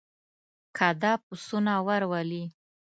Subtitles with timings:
[0.77, 2.43] که دا پسونه ور ولې.